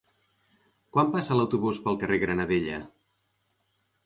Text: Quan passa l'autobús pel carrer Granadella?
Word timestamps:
Quan 0.97 1.11
passa 1.15 1.37
l'autobús 1.39 1.83
pel 1.85 2.01
carrer 2.05 2.19
Granadella? 2.25 2.81